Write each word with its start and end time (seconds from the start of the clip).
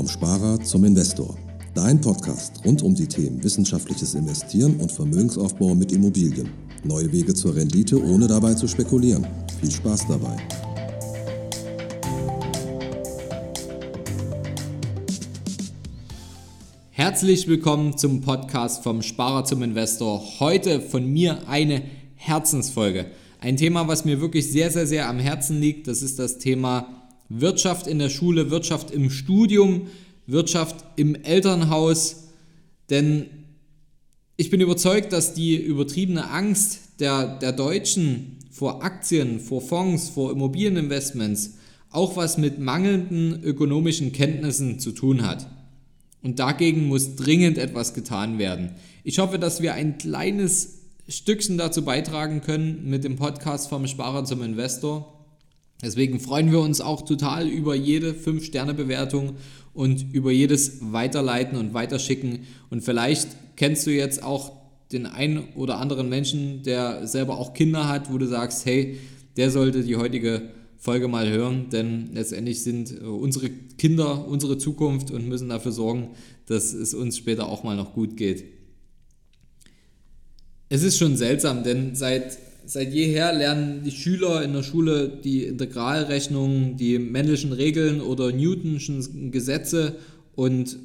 Vom 0.00 0.08
Sparer 0.08 0.58
zum 0.62 0.84
Investor. 0.84 1.36
Dein 1.74 2.00
Podcast 2.00 2.64
rund 2.64 2.80
um 2.80 2.94
die 2.94 3.06
Themen 3.06 3.44
wissenschaftliches 3.44 4.14
Investieren 4.14 4.80
und 4.80 4.90
Vermögensaufbau 4.90 5.74
mit 5.74 5.92
Immobilien. 5.92 6.48
Neue 6.84 7.12
Wege 7.12 7.34
zur 7.34 7.54
Rendite, 7.54 8.02
ohne 8.02 8.26
dabei 8.26 8.54
zu 8.54 8.66
spekulieren. 8.66 9.26
Viel 9.60 9.70
Spaß 9.70 10.06
dabei. 10.08 10.38
Herzlich 16.92 17.46
willkommen 17.46 17.98
zum 17.98 18.22
Podcast 18.22 18.82
vom 18.82 19.02
Sparer 19.02 19.44
zum 19.44 19.62
Investor. 19.62 20.40
Heute 20.40 20.80
von 20.80 21.12
mir 21.12 21.46
eine 21.46 21.82
Herzensfolge. 22.14 23.04
Ein 23.38 23.58
Thema, 23.58 23.86
was 23.86 24.06
mir 24.06 24.22
wirklich 24.22 24.50
sehr, 24.50 24.70
sehr, 24.70 24.86
sehr 24.86 25.10
am 25.10 25.18
Herzen 25.18 25.60
liegt, 25.60 25.88
das 25.88 26.00
ist 26.00 26.18
das 26.18 26.38
Thema 26.38 26.99
Wirtschaft 27.30 27.86
in 27.86 27.98
der 27.98 28.10
Schule, 28.10 28.50
Wirtschaft 28.50 28.90
im 28.90 29.08
Studium, 29.08 29.86
Wirtschaft 30.26 30.84
im 30.96 31.14
Elternhaus. 31.14 32.28
Denn 32.90 33.26
ich 34.36 34.50
bin 34.50 34.60
überzeugt, 34.60 35.12
dass 35.12 35.32
die 35.32 35.56
übertriebene 35.56 36.28
Angst 36.30 36.80
der, 36.98 37.38
der 37.38 37.52
Deutschen 37.52 38.36
vor 38.50 38.82
Aktien, 38.84 39.40
vor 39.40 39.62
Fonds, 39.62 40.10
vor 40.10 40.32
Immobilieninvestments 40.32 41.54
auch 41.90 42.16
was 42.16 42.36
mit 42.36 42.58
mangelnden 42.58 43.42
ökonomischen 43.42 44.12
Kenntnissen 44.12 44.78
zu 44.78 44.92
tun 44.92 45.26
hat. 45.26 45.46
Und 46.22 46.38
dagegen 46.38 46.86
muss 46.86 47.16
dringend 47.16 47.58
etwas 47.58 47.94
getan 47.94 48.38
werden. 48.38 48.72
Ich 49.04 49.18
hoffe, 49.18 49.38
dass 49.38 49.62
wir 49.62 49.74
ein 49.74 49.98
kleines 49.98 50.80
Stückchen 51.08 51.58
dazu 51.58 51.84
beitragen 51.84 52.42
können 52.42 52.88
mit 52.88 53.04
dem 53.04 53.16
Podcast 53.16 53.68
vom 53.68 53.86
Sparer 53.86 54.24
zum 54.24 54.42
Investor. 54.42 55.19
Deswegen 55.82 56.20
freuen 56.20 56.50
wir 56.52 56.60
uns 56.60 56.80
auch 56.80 57.02
total 57.02 57.48
über 57.48 57.74
jede 57.74 58.12
5-Sterne-Bewertung 58.12 59.36
und 59.72 60.12
über 60.12 60.30
jedes 60.30 60.92
Weiterleiten 60.92 61.58
und 61.58 61.72
Weiterschicken. 61.72 62.40
Und 62.68 62.82
vielleicht 62.82 63.28
kennst 63.56 63.86
du 63.86 63.90
jetzt 63.90 64.22
auch 64.22 64.52
den 64.92 65.06
einen 65.06 65.48
oder 65.54 65.78
anderen 65.78 66.08
Menschen, 66.08 66.62
der 66.62 67.06
selber 67.06 67.38
auch 67.38 67.54
Kinder 67.54 67.88
hat, 67.88 68.12
wo 68.12 68.18
du 68.18 68.26
sagst, 68.26 68.66
hey, 68.66 68.98
der 69.36 69.50
sollte 69.50 69.82
die 69.82 69.96
heutige 69.96 70.50
Folge 70.76 71.08
mal 71.08 71.28
hören, 71.30 71.68
denn 71.70 72.10
letztendlich 72.14 72.62
sind 72.62 73.00
unsere 73.02 73.50
Kinder 73.80 74.26
unsere 74.28 74.58
Zukunft 74.58 75.10
und 75.10 75.28
müssen 75.28 75.48
dafür 75.48 75.72
sorgen, 75.72 76.10
dass 76.46 76.72
es 76.72 76.92
uns 76.94 77.16
später 77.16 77.48
auch 77.48 77.62
mal 77.62 77.76
noch 77.76 77.94
gut 77.94 78.16
geht. 78.16 78.44
Es 80.68 80.82
ist 80.82 80.98
schon 80.98 81.16
seltsam, 81.16 81.64
denn 81.64 81.94
seit, 81.94 82.38
seit 82.66 82.92
jeher 82.92 83.32
lernen 83.32 83.82
die 83.84 83.90
Schüler 83.90 84.42
in 84.42 84.52
der 84.52 84.62
Schule 84.62 85.08
die 85.08 85.44
Integralrechnung, 85.44 86.76
die 86.76 86.98
männlichen 86.98 87.52
Regeln 87.52 88.00
oder 88.00 88.32
Newtonschen 88.32 89.30
Gesetze 89.30 89.96
und 90.34 90.76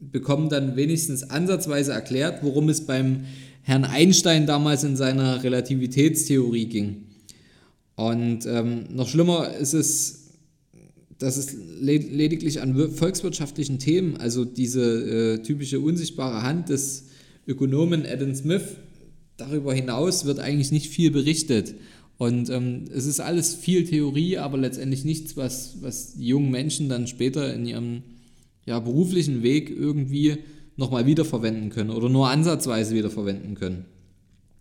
bekommen 0.00 0.48
dann 0.48 0.76
wenigstens 0.76 1.30
ansatzweise 1.30 1.92
erklärt, 1.92 2.42
worum 2.42 2.68
es 2.68 2.86
beim 2.86 3.24
Herrn 3.62 3.84
Einstein 3.84 4.46
damals 4.46 4.84
in 4.84 4.96
seiner 4.96 5.42
Relativitätstheorie 5.42 6.66
ging. 6.66 7.06
Und 7.96 8.44
ähm, 8.46 8.84
noch 8.90 9.08
schlimmer 9.08 9.54
ist 9.54 9.72
es, 9.72 10.24
dass 11.18 11.36
es 11.36 11.56
lediglich 11.80 12.60
an 12.60 12.74
volkswirtschaftlichen 12.90 13.78
Themen, 13.78 14.16
also 14.16 14.44
diese 14.44 14.82
äh, 14.82 15.42
typische 15.42 15.80
unsichtbare 15.80 16.42
Hand 16.42 16.68
des 16.68 17.04
Ökonomen 17.46 18.04
Adam 18.04 18.34
Smith, 18.34 18.62
darüber 19.36 19.74
hinaus 19.74 20.24
wird 20.24 20.38
eigentlich 20.38 20.72
nicht 20.72 20.88
viel 20.88 21.10
berichtet. 21.10 21.74
Und 22.16 22.48
ähm, 22.50 22.84
es 22.94 23.06
ist 23.06 23.20
alles 23.20 23.54
viel 23.54 23.84
Theorie, 23.84 24.38
aber 24.38 24.56
letztendlich 24.56 25.04
nichts, 25.04 25.36
was, 25.36 25.76
was 25.80 26.14
jungen 26.18 26.50
Menschen 26.50 26.88
dann 26.88 27.06
später 27.06 27.52
in 27.52 27.66
ihrem 27.66 28.02
ja, 28.66 28.78
beruflichen 28.78 29.42
Weg 29.42 29.70
irgendwie 29.70 30.38
nochmal 30.76 31.06
wiederverwenden 31.06 31.70
können 31.70 31.90
oder 31.90 32.08
nur 32.08 32.28
ansatzweise 32.28 32.94
wiederverwenden 32.94 33.54
können. 33.54 33.84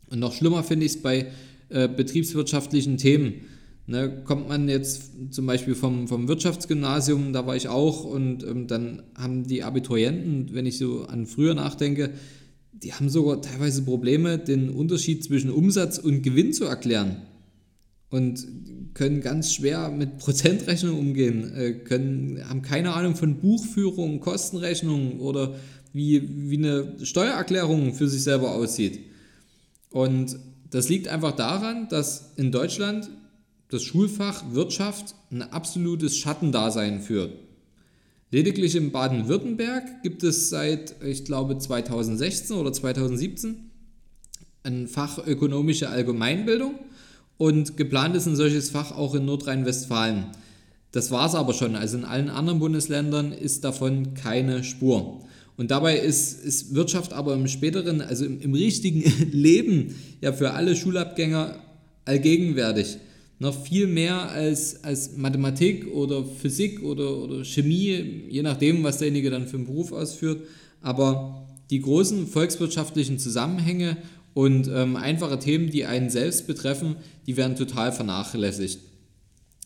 Und 0.09 0.19
noch 0.19 0.33
schlimmer 0.33 0.63
finde 0.63 0.85
ich 0.85 0.94
es 0.94 1.01
bei 1.01 1.28
äh, 1.69 1.88
betriebswirtschaftlichen 1.88 2.97
Themen. 2.97 3.41
Ne, 3.85 4.22
kommt 4.23 4.47
man 4.47 4.69
jetzt 4.69 5.12
zum 5.31 5.45
Beispiel 5.45 5.75
vom, 5.75 6.07
vom 6.07 6.29
Wirtschaftsgymnasium, 6.29 7.33
da 7.33 7.45
war 7.45 7.57
ich 7.57 7.67
auch, 7.67 8.06
und 8.06 8.41
ähm, 8.44 8.66
dann 8.67 9.03
haben 9.13 9.45
die 9.45 9.62
Abiturienten, 9.63 10.53
wenn 10.53 10.66
ich 10.66 10.78
so 10.78 11.03
an 11.03 11.25
früher 11.25 11.53
nachdenke, 11.53 12.12
die 12.73 12.94
haben 12.94 13.09
sogar 13.09 13.41
teilweise 13.41 13.84
Probleme, 13.84 14.38
den 14.38 14.69
Unterschied 14.69 15.23
zwischen 15.23 15.51
Umsatz 15.51 15.97
und 15.97 16.22
Gewinn 16.22 16.53
zu 16.53 16.66
erklären. 16.66 17.22
Und 18.09 18.45
können 18.94 19.22
ganz 19.22 19.53
schwer 19.53 19.89
mit 19.89 20.19
Prozentrechnung 20.19 21.00
umgehen, 21.00 21.51
äh, 21.56 21.73
können, 21.73 22.47
haben 22.47 22.62
keine 22.62 22.94
Ahnung 22.94 23.16
von 23.16 23.39
Buchführung, 23.39 24.19
Kostenrechnung 24.19 25.19
oder 25.19 25.56
wie, 25.94 26.50
wie 26.50 26.57
eine 26.57 27.03
Steuererklärung 27.03 27.94
für 27.94 28.07
sich 28.07 28.23
selber 28.23 28.53
aussieht. 28.53 29.00
Und 29.89 30.38
das 30.69 30.89
liegt 30.89 31.07
einfach 31.07 31.35
daran, 31.35 31.88
dass 31.89 32.33
in 32.35 32.51
Deutschland 32.51 33.09
das 33.69 33.83
Schulfach 33.83 34.44
Wirtschaft 34.53 35.16
ein 35.31 35.41
absolutes 35.41 36.17
Schattendasein 36.17 37.01
führt. 37.01 37.33
Lediglich 38.33 38.75
in 38.75 38.91
Baden-Württemberg 38.91 40.01
gibt 40.01 40.23
es 40.23 40.49
seit, 40.49 40.95
ich 41.05 41.23
glaube, 41.23 41.59
2016 41.59 42.55
oder 42.55 42.73
2017 42.73 43.69
ein 44.63 44.88
Fach 44.88 45.19
ökonomische 45.23 45.89
Allgemeinbildung 45.89 46.73
und 47.38 47.77
geplant 47.77 48.16
ist 48.16 48.25
ein 48.25 48.35
solches 48.35 48.71
Fach 48.71 48.91
auch 48.91 49.13
in 49.13 49.25
Nordrhein-Westfalen. 49.25 50.31
Das 50.91 51.11
war 51.11 51.27
es 51.27 51.35
aber 51.35 51.53
schon. 51.53 51.75
Also 51.75 51.99
in 51.99 52.05
allen 52.05 52.31
anderen 52.31 52.57
Bundesländern 52.57 53.33
ist 53.33 53.63
davon 53.63 54.16
keine 54.16 54.63
Spur. 54.63 55.23
Und 55.55 55.69
dabei 55.69 56.00
ist, 56.00 56.44
ist 56.44 56.73
Wirtschaft 56.73 57.13
aber 57.13 57.35
im 57.35 57.47
späteren, 57.47 58.01
also 58.01 58.25
im, 58.25 58.41
im 58.41 58.55
richtigen 58.55 59.03
Leben 59.31 59.94
ja 60.21 60.33
für 60.33 60.53
alle 60.53 60.75
Schulabgänger 60.75 61.59
allgegenwärtig 62.05 62.97
noch 63.43 63.63
viel 63.63 63.87
mehr 63.87 64.31
als, 64.31 64.83
als 64.83 65.15
Mathematik 65.17 65.87
oder 65.93 66.23
Physik 66.25 66.81
oder, 66.81 67.17
oder 67.17 67.43
Chemie, 67.43 68.23
je 68.29 68.41
nachdem, 68.41 68.83
was 68.83 68.97
derjenige 68.97 69.29
dann 69.29 69.47
für 69.47 69.57
einen 69.57 69.67
Beruf 69.67 69.91
ausführt. 69.91 70.47
Aber 70.81 71.47
die 71.69 71.81
großen 71.81 72.25
volkswirtschaftlichen 72.25 73.19
Zusammenhänge 73.19 73.97
und 74.33 74.67
ähm, 74.73 74.95
einfache 74.95 75.37
Themen, 75.39 75.69
die 75.69 75.85
einen 75.85 76.09
selbst 76.09 76.47
betreffen, 76.47 76.95
die 77.27 77.37
werden 77.37 77.55
total 77.55 77.91
vernachlässigt. 77.91 78.79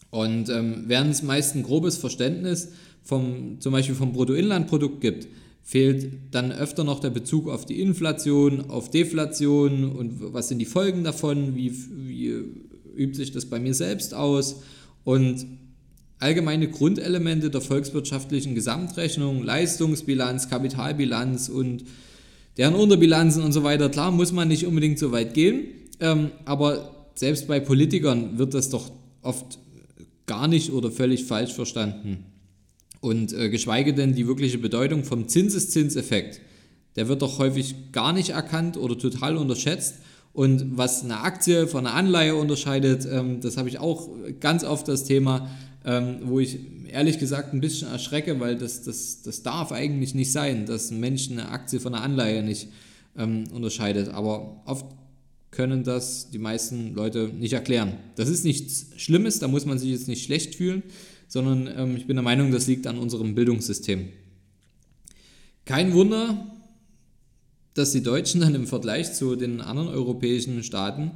Und 0.10 0.50
ähm, 0.50 0.86
während 0.88 1.12
es 1.12 1.24
meist 1.24 1.56
ein 1.56 1.64
grobes 1.64 1.98
Verständnis 1.98 2.70
vom, 3.04 3.60
zum 3.60 3.74
Beispiel 3.74 3.96
vom 3.96 4.12
Bruttoinlandprodukt 4.12 5.02
gibt, 5.02 5.28
fehlt 5.64 6.14
dann 6.32 6.52
öfter 6.52 6.84
noch 6.84 7.00
der 7.00 7.10
Bezug 7.10 7.50
auf 7.50 7.66
die 7.66 7.82
Inflation, 7.82 8.70
auf 8.70 8.90
Deflation 8.90 9.92
und 9.92 10.34
was 10.34 10.48
sind 10.48 10.60
die 10.60 10.66
Folgen 10.66 11.04
davon, 11.04 11.56
wie, 11.56 11.74
wie 12.08 12.67
übt 12.98 13.16
sich 13.16 13.32
das 13.32 13.46
bei 13.46 13.60
mir 13.60 13.74
selbst 13.74 14.14
aus 14.14 14.62
und 15.04 15.46
allgemeine 16.20 16.70
Grundelemente 16.70 17.50
der 17.50 17.62
volkswirtschaftlichen 17.62 18.56
Gesamtrechnung, 18.56 19.44
Leistungsbilanz, 19.44 20.50
Kapitalbilanz 20.50 21.50
und 21.50 21.84
deren 22.58 22.76
Unterbilanzen 22.76 23.44
und 23.44 23.52
so 23.52 23.64
weiter. 23.64 23.90
Klar 23.90 24.12
muss 24.12 24.32
man 24.32 24.48
nicht 24.48 24.66
unbedingt 24.66 24.98
so 25.00 25.12
weit 25.12 25.34
gehen, 25.34 25.66
ähm, 26.00 26.32
aber 26.46 27.12
selbst 27.16 27.48
bei 27.48 27.60
Politikern 27.60 28.38
wird 28.38 28.54
das 28.54 28.70
doch 28.70 28.92
oft 29.22 29.60
gar 30.26 30.48
nicht 30.48 30.72
oder 30.72 30.92
völlig 30.92 31.26
falsch 31.26 31.54
verstanden. 31.54 32.26
Und 33.00 33.34
äh, 33.34 33.50
geschweige 33.50 33.94
denn 33.94 34.14
die 34.14 34.28
wirkliche 34.28 34.58
Bedeutung 34.58 35.04
vom 35.04 35.28
Zinseszinseffekt, 35.28 36.42
der 36.96 37.08
wird 37.08 37.22
doch 37.22 37.38
häufig 37.38 37.76
gar 37.92 38.12
nicht 38.12 38.30
erkannt 38.30 38.76
oder 38.76 38.98
total 38.98 39.38
unterschätzt. 39.38 39.96
Und 40.38 40.78
was 40.78 41.04
eine 41.04 41.22
Aktie 41.22 41.66
von 41.66 41.88
einer 41.88 41.96
Anleihe 41.96 42.36
unterscheidet, 42.36 43.08
ähm, 43.12 43.42
das 43.42 43.58
habe 43.58 43.70
ich 43.70 43.80
auch 43.80 44.08
ganz 44.40 44.64
oft 44.64 44.88
das 44.88 45.04
Thema, 45.04 45.50
ähm, 45.84 46.18
wo 46.26 46.40
ich 46.40 46.60
ehrlich 46.92 47.18
gesagt 47.18 47.56
ein 47.56 47.60
bisschen 47.60 47.88
erschrecke, 47.88 48.40
weil 48.40 48.56
das, 48.56 48.84
das, 48.84 49.24
das 49.24 49.42
darf 49.42 49.72
eigentlich 49.72 50.14
nicht 50.14 50.32
sein, 50.32 50.68
dass 50.68 50.92
ein 50.92 51.00
Mensch 51.00 51.32
eine 51.32 51.50
Aktie 51.50 51.80
von 51.80 51.96
einer 51.96 52.04
Anleihe 52.04 52.44
nicht 52.44 52.68
ähm, 53.18 53.46
unterscheidet. 53.52 54.10
Aber 54.10 54.62
oft 54.66 54.86
können 55.50 55.84
das 55.84 56.30
die 56.30 56.38
meisten 56.38 56.94
Leute 56.94 57.32
nicht 57.36 57.54
erklären. 57.54 57.94
Das 58.16 58.30
ist 58.30 58.46
nichts 58.46 58.90
Schlimmes, 58.96 59.40
da 59.40 59.48
muss 59.48 59.66
man 59.66 59.80
sich 59.80 59.90
jetzt 59.90 60.08
nicht 60.08 60.24
schlecht 60.24 60.54
fühlen, 60.54 60.84
sondern 61.28 61.68
ähm, 61.76 61.98
ich 61.98 62.06
bin 62.06 62.16
der 62.16 62.24
Meinung, 62.24 62.52
das 62.52 62.68
liegt 62.68 62.86
an 62.86 63.00
unserem 63.00 63.34
Bildungssystem. 63.34 64.10
Kein 65.66 65.96
Wunder, 65.96 66.46
dass 67.78 67.92
die 67.92 68.04
Deutschen 68.04 68.42
dann 68.42 68.56
im 68.56 68.66
Vergleich 68.66 69.14
zu 69.14 69.36
den 69.36 69.62
anderen 69.62 69.90
europäischen 69.90 70.64
Staaten 70.64 71.12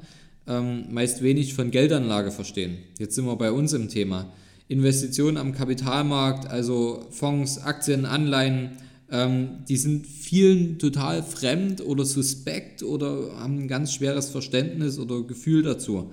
ähm, 0.48 0.86
meist 0.92 1.22
wenig 1.22 1.54
von 1.54 1.72
Geldanlage 1.72 2.32
verstehen. 2.32 2.78
Jetzt 3.00 3.16
sind 3.16 3.26
wir 3.26 3.36
bei 3.36 3.52
uns 3.52 3.74
im 3.74 3.90
Thema. 3.90 4.32
Investitionen 4.68 5.38
am 5.38 5.54
Kapitalmarkt, 5.54 6.48
also 6.48 7.06
Fonds, 7.10 7.58
Aktien, 7.58 8.06
Anleihen, 8.06 8.72
ähm, 9.12 9.66
die 9.68 9.76
sind 9.76 10.06
vielen 10.08 10.80
total 10.80 11.24
fremd 11.24 11.82
oder 11.82 12.06
suspekt 12.06 12.84
oder 12.84 13.36
haben 13.38 13.60
ein 13.60 13.68
ganz 13.68 13.94
schweres 13.94 14.30
Verständnis 14.30 15.00
oder 15.00 15.24
Gefühl 15.24 15.64
dazu. 15.64 16.12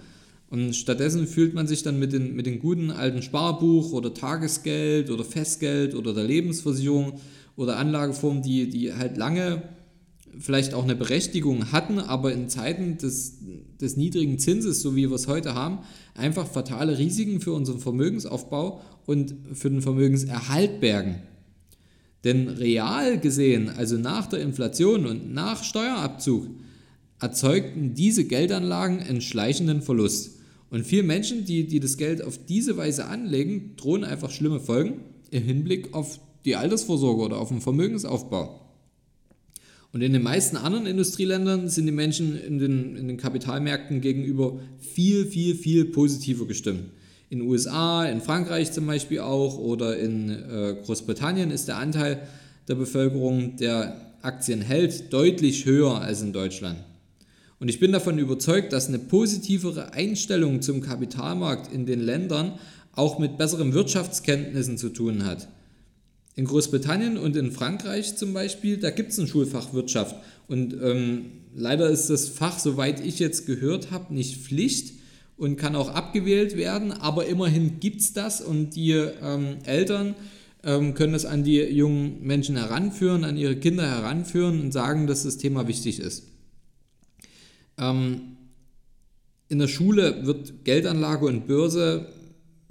Und 0.50 0.74
stattdessen 0.74 1.26
fühlt 1.26 1.54
man 1.54 1.66
sich 1.66 1.82
dann 1.82 1.98
mit 1.98 2.12
den, 2.12 2.34
mit 2.34 2.46
den 2.46 2.58
guten 2.58 2.90
alten 2.90 3.22
Sparbuch 3.22 3.92
oder 3.92 4.14
Tagesgeld 4.14 5.10
oder 5.10 5.24
Festgeld 5.24 5.94
oder 5.94 6.14
der 6.14 6.24
Lebensversicherung 6.24 7.20
oder 7.54 7.76
Anlageformen, 7.76 8.42
die, 8.42 8.68
die 8.70 8.94
halt 8.94 9.18
lange 9.18 9.62
vielleicht 10.38 10.74
auch 10.74 10.84
eine 10.84 10.96
Berechtigung 10.96 11.72
hatten, 11.72 11.98
aber 11.98 12.32
in 12.32 12.48
Zeiten 12.48 12.98
des, 12.98 13.38
des 13.80 13.96
niedrigen 13.96 14.38
Zinses, 14.38 14.80
so 14.80 14.96
wie 14.96 15.08
wir 15.08 15.14
es 15.14 15.26
heute 15.26 15.54
haben, 15.54 15.78
einfach 16.14 16.46
fatale 16.46 16.98
Risiken 16.98 17.40
für 17.40 17.52
unseren 17.52 17.78
Vermögensaufbau 17.78 18.80
und 19.06 19.34
für 19.52 19.70
den 19.70 19.82
Vermögenserhalt 19.82 20.80
bergen. 20.80 21.22
Denn 22.24 22.48
real 22.48 23.18
gesehen, 23.18 23.68
also 23.68 23.96
nach 23.96 24.26
der 24.26 24.40
Inflation 24.40 25.06
und 25.06 25.32
nach 25.32 25.62
Steuerabzug, 25.62 26.46
erzeugten 27.20 27.94
diese 27.94 28.24
Geldanlagen 28.24 29.00
einen 29.00 29.20
schleichenden 29.20 29.82
Verlust. 29.82 30.38
Und 30.70 30.86
viele 30.86 31.02
Menschen, 31.02 31.44
die, 31.44 31.66
die 31.66 31.80
das 31.80 31.96
Geld 31.96 32.22
auf 32.22 32.38
diese 32.44 32.76
Weise 32.76 33.06
anlegen, 33.06 33.74
drohen 33.76 34.04
einfach 34.04 34.30
schlimme 34.30 34.60
Folgen 34.60 35.00
im 35.30 35.42
Hinblick 35.42 35.94
auf 35.94 36.20
die 36.44 36.56
Altersvorsorge 36.56 37.22
oder 37.22 37.38
auf 37.38 37.48
den 37.48 37.60
Vermögensaufbau. 37.60 38.67
Und 39.92 40.02
in 40.02 40.12
den 40.12 40.22
meisten 40.22 40.56
anderen 40.56 40.86
Industrieländern 40.86 41.68
sind 41.68 41.86
die 41.86 41.92
Menschen 41.92 42.38
in 42.38 42.58
den, 42.58 42.96
in 42.96 43.08
den 43.08 43.16
Kapitalmärkten 43.16 44.00
gegenüber 44.00 44.58
viel, 44.78 45.24
viel, 45.26 45.54
viel 45.54 45.86
positiver 45.86 46.46
gestimmt. 46.46 46.90
In 47.30 47.40
den 47.40 47.48
USA, 47.48 48.04
in 48.04 48.20
Frankreich 48.20 48.72
zum 48.72 48.86
Beispiel 48.86 49.20
auch 49.20 49.58
oder 49.58 49.98
in 49.98 50.30
äh, 50.30 50.76
Großbritannien 50.84 51.50
ist 51.50 51.68
der 51.68 51.76
Anteil 51.76 52.22
der 52.68 52.74
Bevölkerung, 52.74 53.56
der 53.56 54.14
Aktien 54.22 54.60
hält, 54.60 55.12
deutlich 55.12 55.64
höher 55.64 56.00
als 56.00 56.22
in 56.22 56.32
Deutschland. 56.32 56.78
Und 57.60 57.68
ich 57.68 57.80
bin 57.80 57.92
davon 57.92 58.18
überzeugt, 58.18 58.72
dass 58.72 58.88
eine 58.88 58.98
positivere 58.98 59.92
Einstellung 59.92 60.62
zum 60.62 60.80
Kapitalmarkt 60.80 61.72
in 61.72 61.86
den 61.86 62.00
Ländern 62.00 62.52
auch 62.92 63.18
mit 63.18 63.36
besseren 63.36 63.72
Wirtschaftskenntnissen 63.74 64.78
zu 64.78 64.90
tun 64.90 65.24
hat. 65.24 65.48
In 66.38 66.44
Großbritannien 66.44 67.18
und 67.18 67.34
in 67.34 67.50
Frankreich 67.50 68.14
zum 68.14 68.32
Beispiel, 68.32 68.76
da 68.76 68.90
gibt 68.90 69.10
es 69.10 69.18
ein 69.18 69.26
Schulfach 69.26 69.72
Wirtschaft. 69.72 70.14
Und 70.46 70.72
ähm, 70.72 71.32
leider 71.52 71.90
ist 71.90 72.10
das 72.10 72.28
Fach, 72.28 72.60
soweit 72.60 73.04
ich 73.04 73.18
jetzt 73.18 73.44
gehört 73.44 73.90
habe, 73.90 74.14
nicht 74.14 74.36
Pflicht 74.36 75.00
und 75.36 75.56
kann 75.56 75.74
auch 75.74 75.88
abgewählt 75.88 76.56
werden. 76.56 76.92
Aber 76.92 77.26
immerhin 77.26 77.80
gibt 77.80 78.02
es 78.02 78.12
das 78.12 78.40
und 78.40 78.76
die 78.76 78.92
ähm, 78.92 79.56
Eltern 79.64 80.14
ähm, 80.62 80.94
können 80.94 81.12
das 81.12 81.24
an 81.24 81.42
die 81.42 81.60
jungen 81.60 82.22
Menschen 82.22 82.54
heranführen, 82.54 83.24
an 83.24 83.36
ihre 83.36 83.56
Kinder 83.56 83.88
heranführen 83.88 84.60
und 84.60 84.70
sagen, 84.70 85.08
dass 85.08 85.24
das 85.24 85.38
Thema 85.38 85.66
wichtig 85.66 85.98
ist. 85.98 86.28
Ähm, 87.78 88.36
in 89.48 89.58
der 89.58 89.66
Schule 89.66 90.24
wird 90.24 90.64
Geldanlage 90.64 91.26
und 91.26 91.48
Börse 91.48 92.06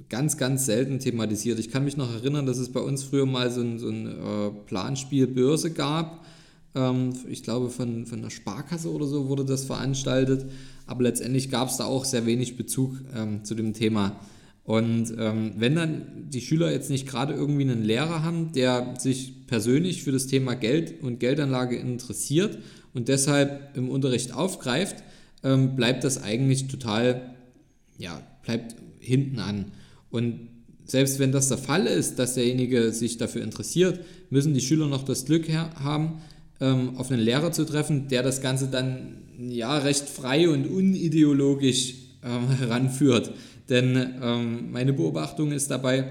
ganz, 0.10 0.38
ganz 0.38 0.66
selten 0.66 1.00
thematisiert. 1.00 1.60
Ich 1.60 1.70
kann 1.70 1.84
mich 1.84 1.98
noch 1.98 2.14
erinnern, 2.14 2.46
dass 2.46 2.58
es 2.58 2.70
bei 2.70 2.80
uns 2.80 3.04
früher 3.04 3.26
mal 3.26 3.52
so 3.52 3.62
ein, 3.62 3.80
so 3.80 3.90
ein 3.90 4.08
äh, 4.08 4.50
Planspiel 4.66 5.28
Börse 5.28 5.72
gab. 5.72 6.26
Ähm, 6.76 7.14
ich 7.30 7.44
glaube, 7.44 7.70
von, 7.70 8.06
von 8.06 8.22
der 8.22 8.30
Sparkasse 8.30 8.92
oder 8.92 9.06
so 9.06 9.28
wurde 9.28 9.46
das 9.46 9.66
veranstaltet. 9.66 10.46
Aber 10.86 11.04
letztendlich 11.04 11.50
gab 11.50 11.70
es 11.70 11.78
da 11.78 11.86
auch 11.86 12.06
sehr 12.06 12.26
wenig 12.26 12.56
Bezug 12.56 12.98
ähm, 13.16 13.44
zu 13.44 13.56
dem 13.56 13.74
Thema. 13.74 14.20
Und 14.64 15.14
ähm, 15.18 15.54
wenn 15.58 15.76
dann 15.76 16.30
die 16.30 16.42
Schüler 16.42 16.72
jetzt 16.72 16.90
nicht 16.90 17.08
gerade 17.08 17.34
irgendwie 17.34 17.62
einen 17.62 17.84
Lehrer 17.84 18.24
haben, 18.24 18.52
der 18.52 18.96
sich 18.98 19.48
persönlich 19.48 20.04
für 20.04 20.12
das 20.12 20.28
Thema 20.28 20.56
Geld 20.56 21.02
und 21.02 21.20
Geldanlage 21.20 21.78
interessiert 21.78 22.58
und 22.94 23.08
deshalb 23.08 23.78
im 23.78 23.90
Unterricht 23.90 24.34
aufgreift, 24.34 25.04
ähm, 25.44 25.78
bleibt 25.78 26.04
das 26.04 26.22
eigentlich 26.22 26.68
total, 26.68 27.34
ja, 27.98 28.22
bleibt 28.44 28.76
hinten 29.00 29.40
an. 29.40 29.72
Und 30.10 30.50
selbst 30.86 31.20
wenn 31.20 31.32
das 31.32 31.50
der 31.50 31.58
Fall 31.58 31.86
ist, 31.86 32.18
dass 32.18 32.36
derjenige 32.36 32.92
sich 32.92 33.18
dafür 33.18 33.44
interessiert, 33.44 34.00
müssen 34.30 34.54
die 34.54 34.62
Schüler 34.62 34.88
noch 34.88 35.04
das 35.04 35.26
Glück 35.26 35.50
haben, 35.50 36.22
ähm, 36.60 36.98
auf 36.98 37.12
einen 37.12 37.22
Lehrer 37.22 37.52
zu 37.52 37.66
treffen, 37.66 38.08
der 38.08 38.24
das 38.24 38.42
Ganze 38.42 38.68
dann 38.68 39.18
ja 39.38 39.78
recht 39.78 40.08
frei 40.08 40.50
und 40.50 40.66
unideologisch 40.66 41.96
ähm, 42.24 42.50
heranführt. 42.58 43.34
Denn 43.70 44.14
ähm, 44.22 44.72
meine 44.72 44.94
Beobachtung 44.94 45.52
ist 45.52 45.70
dabei, 45.70 46.06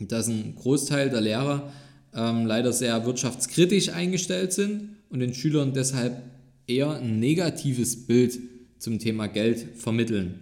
dass 0.00 0.26
ein 0.28 0.56
Großteil 0.56 1.10
der 1.10 1.20
Lehrer 1.20 1.72
leider 2.14 2.74
sehr 2.74 3.06
wirtschaftskritisch 3.06 3.88
eingestellt 3.88 4.52
sind 4.52 4.96
und 5.08 5.20
den 5.20 5.32
Schülern 5.32 5.72
deshalb 5.72 6.22
eher 6.66 6.90
ein 6.90 7.20
negatives 7.20 8.06
Bild 8.06 8.38
zum 8.78 8.98
Thema 8.98 9.28
Geld 9.28 9.66
vermitteln. 9.76 10.40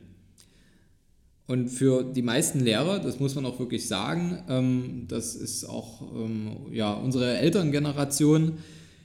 Und 1.50 1.68
für 1.68 2.04
die 2.04 2.22
meisten 2.22 2.60
Lehrer, 2.60 3.00
das 3.00 3.18
muss 3.18 3.34
man 3.34 3.44
auch 3.44 3.58
wirklich 3.58 3.88
sagen, 3.88 4.38
ähm, 4.48 5.06
das 5.08 5.34
ist 5.34 5.64
auch 5.64 6.00
ähm, 6.14 6.50
ja, 6.70 6.92
unsere 6.92 7.38
Elterngeneration, 7.38 8.52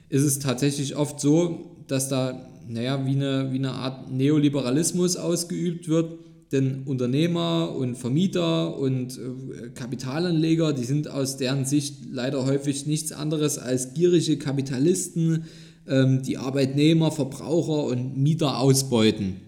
ist 0.09 0.21
es 0.21 0.37
tatsächlich 0.37 0.95
oft 0.95 1.19
so, 1.19 1.71
dass 1.87 2.07
da 2.07 2.47
naja, 2.67 3.03
wie, 3.03 3.15
eine, 3.15 3.51
wie 3.51 3.57
eine 3.57 3.71
Art 3.71 4.11
Neoliberalismus 4.11 5.17
ausgeübt 5.17 5.87
wird. 5.87 6.19
Denn 6.51 6.83
Unternehmer 6.85 7.73
und 7.75 7.95
Vermieter 7.95 8.77
und 8.77 9.17
äh, 9.17 9.69
Kapitalanleger, 9.73 10.71
die 10.73 10.85
sind 10.85 11.09
aus 11.09 11.37
deren 11.37 11.65
Sicht 11.65 11.95
leider 12.11 12.45
häufig 12.45 12.85
nichts 12.85 13.11
anderes 13.11 13.57
als 13.57 13.95
gierige 13.95 14.37
Kapitalisten, 14.37 15.45
ähm, 15.87 16.21
die 16.21 16.37
Arbeitnehmer, 16.37 17.09
Verbraucher 17.09 17.85
und 17.85 18.17
Mieter 18.17 18.59
ausbeuten. 18.59 19.44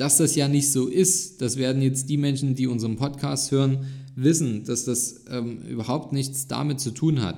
Dass 0.00 0.16
das 0.16 0.34
ja 0.34 0.48
nicht 0.48 0.72
so 0.72 0.86
ist, 0.86 1.42
das 1.42 1.58
werden 1.58 1.82
jetzt 1.82 2.08
die 2.08 2.16
Menschen, 2.16 2.54
die 2.54 2.66
unseren 2.66 2.96
Podcast 2.96 3.50
hören, 3.50 3.84
wissen, 4.16 4.64
dass 4.64 4.86
das 4.86 5.26
ähm, 5.30 5.60
überhaupt 5.68 6.14
nichts 6.14 6.46
damit 6.46 6.80
zu 6.80 6.92
tun 6.92 7.20
hat. 7.20 7.36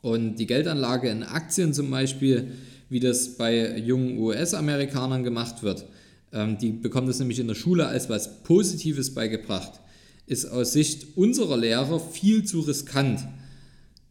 Und 0.00 0.36
die 0.36 0.46
Geldanlage 0.46 1.08
in 1.08 1.24
Aktien 1.24 1.74
zum 1.74 1.90
Beispiel, 1.90 2.52
wie 2.88 3.00
das 3.00 3.36
bei 3.36 3.78
jungen 3.78 4.16
US-Amerikanern 4.16 5.24
gemacht 5.24 5.64
wird, 5.64 5.86
ähm, 6.32 6.56
die 6.56 6.70
bekommen 6.70 7.08
das 7.08 7.18
nämlich 7.18 7.40
in 7.40 7.48
der 7.48 7.56
Schule 7.56 7.88
als 7.88 8.08
was 8.08 8.44
Positives 8.44 9.12
beigebracht, 9.12 9.80
ist 10.26 10.44
aus 10.44 10.72
Sicht 10.72 11.16
unserer 11.16 11.56
Lehrer 11.56 11.98
viel 11.98 12.44
zu 12.44 12.60
riskant. 12.60 13.26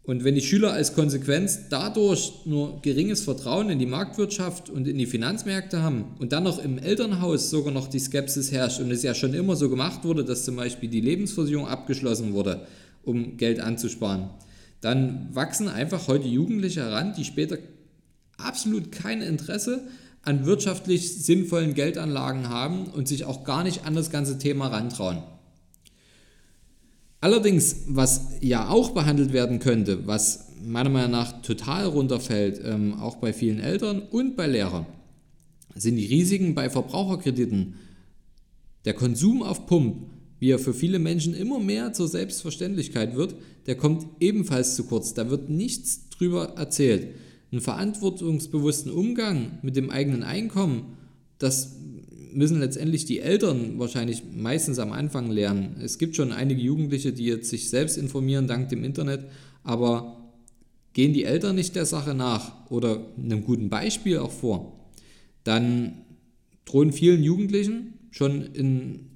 Und 0.06 0.24
wenn 0.24 0.36
die 0.36 0.42
Schüler 0.42 0.72
als 0.72 0.94
Konsequenz 0.94 1.62
dadurch 1.70 2.34
nur 2.46 2.80
geringes 2.84 3.22
Vertrauen 3.22 3.72
in 3.72 3.80
die 3.80 3.88
Marktwirtschaft 3.88 4.70
und 4.70 4.88
in 4.88 5.00
die 5.00 5.08
Finanzmärkte 5.08 5.82
haben 5.82 6.16
und 6.20 6.32
dann 6.32 6.44
noch 6.44 6.60
im 6.60 6.78
Elternhaus 6.78 7.50
sogar 7.50 7.74
noch 7.74 7.88
die 7.88 8.00
Skepsis 8.00 8.52
herrscht 8.52 8.80
und 8.80 8.92
es 8.92 9.02
ja 9.02 9.16
schon 9.16 9.34
immer 9.34 9.56
so 9.56 9.68
gemacht 9.68 10.04
wurde, 10.04 10.24
dass 10.24 10.46
zum 10.46 10.58
Beispiel 10.58 10.90
die 10.90 11.02
Lebensversicherung 11.02 11.68
abgeschlossen 11.68 12.34
wurde, 12.34 12.68
um 13.04 13.38
Geld 13.38 13.60
anzusparen, 13.60 14.30
dann 14.82 15.30
wachsen 15.34 15.68
einfach 15.68 16.08
heute 16.08 16.28
Jugendliche 16.28 16.82
heran, 16.82 17.14
die 17.18 17.26
später 17.26 17.58
absolut 18.38 18.92
kein 18.92 19.24
Interesse 19.24 19.88
an 20.22 20.46
wirtschaftlich 20.46 21.24
sinnvollen 21.24 21.74
Geldanlagen 21.74 22.50
haben 22.50 22.86
und 22.86 23.08
sich 23.08 23.26
auch 23.26 23.44
gar 23.44 23.64
nicht 23.64 23.86
an 23.86 23.96
das 23.96 24.12
ganze 24.12 24.38
Thema 24.38 24.68
rantrauen. 24.68 25.24
Allerdings, 27.22 27.84
was 27.88 28.22
ja 28.42 28.70
auch 28.70 28.92
behandelt 28.92 29.34
werden 29.34 29.60
könnte, 29.60 30.06
was 30.06 30.46
meiner 30.64 30.90
Meinung 30.90 31.12
nach 31.12 31.42
total 31.42 31.86
runterfällt, 31.86 32.62
ähm, 32.64 32.94
auch 32.96 33.16
bei 33.16 33.34
vielen 33.34 33.60
Eltern 33.60 34.02
und 34.02 34.36
bei 34.36 34.48
Lehrern, 34.48 34.86
sind 35.76 35.96
die 35.96 36.06
Risiken 36.06 36.56
bei 36.56 36.70
Verbraucherkrediten. 36.70 37.76
Der 38.86 38.94
Konsum 38.94 39.44
auf 39.44 39.66
Pump, 39.66 40.08
wie 40.40 40.52
er 40.52 40.60
für 40.60 40.74
viele 40.74 41.00
Menschen 41.00 41.34
immer 41.34 41.60
mehr 41.60 41.94
zur 41.94 42.08
Selbstverständlichkeit 42.08 43.16
wird, 43.16 43.36
der 43.66 43.76
kommt 43.76 44.06
ebenfalls 44.20 44.76
zu 44.76 44.84
kurz. 44.86 45.14
Da 45.14 45.30
wird 45.30 45.50
nichts 45.50 46.10
drüber 46.10 46.54
erzählt. 46.56 47.16
Einen 47.52 47.62
verantwortungsbewussten 47.62 48.92
Umgang 48.92 49.60
mit 49.62 49.76
dem 49.76 49.90
eigenen 49.90 50.24
Einkommen, 50.24 50.98
das 51.38 51.76
müssen 52.36 52.60
letztendlich 52.60 53.06
die 53.06 53.20
Eltern 53.20 53.80
wahrscheinlich 53.80 54.24
meistens 54.32 54.80
am 54.80 54.92
Anfang 54.92 55.32
lernen. 55.32 55.78
Es 55.82 55.98
gibt 55.98 56.16
schon 56.16 56.32
einige 56.32 56.62
Jugendliche, 56.62 57.14
die 57.14 57.26
jetzt 57.26 57.50
sich 57.50 57.70
selbst 57.70 57.98
informieren 57.98 58.48
dank 58.48 58.70
dem 58.70 58.84
Internet, 58.84 59.26
aber 59.64 60.32
gehen 60.94 61.14
die 61.14 61.24
Eltern 61.24 61.56
nicht 61.56 61.76
der 61.76 61.86
Sache 61.86 62.14
nach 62.14 62.70
oder 62.70 63.06
einem 63.18 63.44
guten 63.44 63.70
Beispiel 63.70 64.18
auch 64.20 64.32
vor, 64.32 64.90
dann 65.44 66.06
drohen 66.66 66.92
vielen 66.92 67.24
Jugendlichen 67.24 67.94
schon 68.12 68.42
in, 68.42 69.08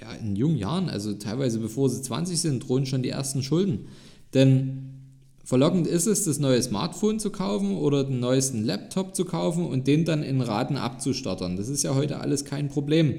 ja, 0.00 0.12
in 0.14 0.34
jungen 0.36 0.56
Jahren, 0.56 0.88
also 0.88 1.14
teilweise 1.14 1.58
bevor 1.58 1.90
sie 1.90 2.02
20 2.02 2.40
sind, 2.40 2.68
drohen 2.68 2.86
schon 2.86 3.02
die 3.02 3.10
ersten 3.10 3.42
Schulden. 3.42 3.86
Denn 4.32 4.93
Verlockend 5.44 5.86
ist 5.86 6.06
es, 6.06 6.24
das 6.24 6.38
neue 6.38 6.62
Smartphone 6.62 7.20
zu 7.20 7.28
kaufen 7.28 7.76
oder 7.76 8.04
den 8.04 8.18
neuesten 8.18 8.64
Laptop 8.64 9.14
zu 9.14 9.26
kaufen 9.26 9.66
und 9.66 9.86
den 9.86 10.06
dann 10.06 10.22
in 10.22 10.40
Raten 10.40 10.76
abzustottern. 10.76 11.56
Das 11.58 11.68
ist 11.68 11.84
ja 11.84 11.94
heute 11.94 12.20
alles 12.20 12.46
kein 12.46 12.68
Problem. 12.68 13.16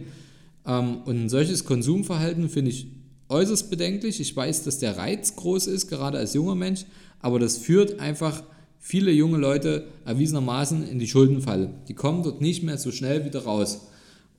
Ähm, 0.65 0.98
und 1.05 1.25
ein 1.25 1.29
solches 1.29 1.65
Konsumverhalten 1.65 2.50
finde 2.50 2.72
ich 2.72 2.88
äußerst 3.29 3.70
bedenklich. 3.70 4.20
Ich 4.20 4.36
weiß, 4.36 4.63
dass 4.63 4.79
der 4.79 4.98
Reiz 4.98 5.36
groß 5.36 5.67
ist, 5.67 5.88
gerade 5.88 6.17
als 6.17 6.34
junger 6.34 6.55
Mensch, 6.55 6.86
aber 7.20 7.38
das 7.38 7.58
führt 7.58 8.00
einfach 8.00 8.41
viele 8.79 9.12
junge 9.12 9.38
Leute 9.38 9.86
erwiesenermaßen 10.05 10.88
in 10.88 10.98
die 10.98 11.08
Schuldenfalle. 11.08 11.70
Die 11.88 11.94
kommen 11.94 12.24
dort 12.24 12.41
nicht 12.41 12.63
mehr 12.63 12.79
so 12.79 12.91
schnell 12.91 13.24
wieder 13.25 13.44
raus. 13.44 13.88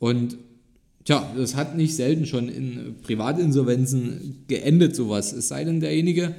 Und 0.00 0.38
tja, 1.04 1.32
das 1.36 1.54
hat 1.54 1.76
nicht 1.76 1.94
selten 1.94 2.26
schon 2.26 2.48
in 2.48 2.96
Privatinsolvenzen 3.02 4.44
geendet, 4.48 4.96
sowas. 4.96 5.32
Es 5.32 5.46
sei 5.48 5.62
denn, 5.62 5.78
derjenige 5.78 6.34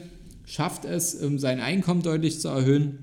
schafft 0.47 0.85
es, 0.85 1.21
ähm, 1.21 1.37
sein 1.37 1.59
Einkommen 1.59 2.01
deutlich 2.01 2.39
zu 2.39 2.47
erhöhen 2.47 2.99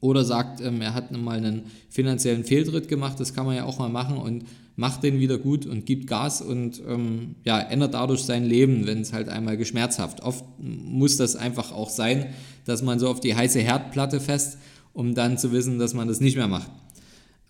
oder 0.00 0.24
sagt, 0.24 0.60
ähm, 0.60 0.80
er 0.80 0.94
hat 0.94 1.12
mal 1.12 1.36
einen 1.36 1.64
finanziellen 1.90 2.44
Fehltritt 2.44 2.88
gemacht, 2.88 3.18
das 3.18 3.34
kann 3.34 3.44
man 3.44 3.56
ja 3.56 3.64
auch 3.64 3.78
mal 3.78 3.90
machen 3.90 4.16
und 4.16 4.44
macht 4.76 5.02
den 5.02 5.18
wieder 5.18 5.38
gut 5.38 5.66
und 5.66 5.86
gibt 5.86 6.06
Gas 6.06 6.40
und 6.40 6.80
ähm, 6.88 7.34
ja, 7.44 7.58
ändert 7.58 7.94
dadurch 7.94 8.20
sein 8.20 8.44
Leben, 8.44 8.86
wenn 8.86 9.00
es 9.00 9.12
halt 9.12 9.28
einmal 9.28 9.56
geschmerzhaft. 9.56 10.22
Oft 10.22 10.44
muss 10.58 11.16
das 11.16 11.34
einfach 11.34 11.72
auch 11.72 11.90
sein, 11.90 12.26
dass 12.64 12.82
man 12.82 13.00
so 13.00 13.08
auf 13.08 13.18
die 13.18 13.34
heiße 13.34 13.58
Herdplatte 13.58 14.20
fest, 14.20 14.56
um 14.92 15.16
dann 15.16 15.36
zu 15.36 15.50
wissen, 15.50 15.80
dass 15.80 15.94
man 15.94 16.06
das 16.06 16.20
nicht 16.20 16.36
mehr 16.36 16.46
macht. 16.46 16.70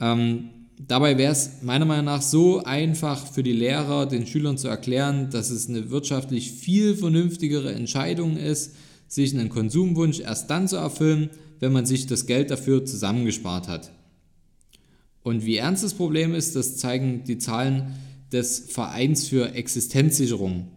Ähm, 0.00 0.48
dabei 0.86 1.18
wäre 1.18 1.32
es 1.32 1.60
meiner 1.60 1.84
Meinung 1.84 2.06
nach 2.06 2.22
so 2.22 2.64
einfach 2.64 3.26
für 3.26 3.42
die 3.42 3.52
Lehrer, 3.52 4.06
den 4.06 4.26
Schülern 4.26 4.56
zu 4.56 4.68
erklären, 4.68 5.28
dass 5.30 5.50
es 5.50 5.68
eine 5.68 5.90
wirtschaftlich 5.90 6.52
viel 6.52 6.96
vernünftigere 6.96 7.74
Entscheidung 7.74 8.38
ist, 8.38 8.74
sich 9.08 9.34
einen 9.34 9.48
Konsumwunsch 9.48 10.20
erst 10.20 10.50
dann 10.50 10.68
zu 10.68 10.76
erfüllen, 10.76 11.30
wenn 11.60 11.72
man 11.72 11.86
sich 11.86 12.06
das 12.06 12.26
Geld 12.26 12.50
dafür 12.50 12.84
zusammengespart 12.84 13.66
hat. 13.66 13.90
Und 15.22 15.44
wie 15.44 15.56
ernst 15.56 15.82
das 15.82 15.94
Problem 15.94 16.34
ist, 16.34 16.54
das 16.54 16.76
zeigen 16.76 17.24
die 17.24 17.38
Zahlen 17.38 17.94
des 18.32 18.58
Vereins 18.70 19.28
für 19.28 19.54
Existenzsicherung. 19.54 20.68